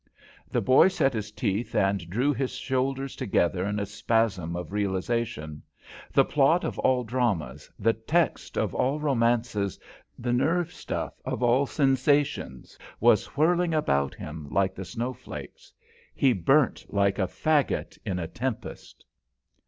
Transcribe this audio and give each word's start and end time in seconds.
The 0.51 0.61
boy 0.61 0.87
set 0.87 1.13
his 1.13 1.31
teeth 1.31 1.75
and 1.75 2.09
drew 2.09 2.33
his 2.33 2.55
shoulders 2.55 3.15
together 3.15 3.67
in 3.67 3.77
a 3.79 3.85
spasm 3.85 4.55
of 4.55 4.71
realization; 4.71 5.61
the 6.11 6.25
plot 6.25 6.63
of 6.63 6.79
all 6.79 7.03
dramas, 7.03 7.69
the 7.77 7.93
text 7.93 8.57
of 8.57 8.73
all 8.73 8.99
romances, 8.99 9.79
the 10.17 10.31
nervestuff 10.33 11.13
of 11.23 11.43
all 11.43 11.67
sensations 11.67 12.79
was 12.99 13.27
whirling 13.37 13.75
about 13.75 14.15
him 14.15 14.47
like 14.49 14.73
the 14.73 14.85
snow 14.85 15.13
flakes. 15.13 15.71
He 16.15 16.33
burnt 16.33 16.83
like 16.89 17.19
a 17.19 17.27
faggot 17.27 17.95
in 18.03 18.17
a 18.17 18.27
tempest. 18.27 19.05